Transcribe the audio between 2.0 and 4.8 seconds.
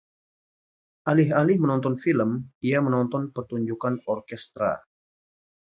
film, ia menonton pertunjukan orkestra